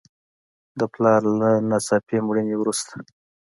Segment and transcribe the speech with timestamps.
[0.79, 2.93] د پلار له ناڅاپي مړینې وروسته.